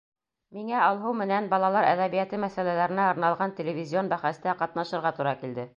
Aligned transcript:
Миңә 0.57 0.79
Алһыу 0.85 1.13
менән 1.19 1.49
балалар 1.51 1.89
әҙәбиәте 1.91 2.41
мәсьәләләренә 2.45 3.07
арналған 3.11 3.57
телевизион 3.61 4.13
бәхәстә 4.15 4.59
ҡатнашырға 4.65 5.19
тура 5.21 5.39
килде. 5.45 5.67